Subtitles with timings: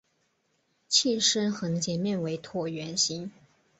[0.87, 3.31] 器身横截面为椭圆形。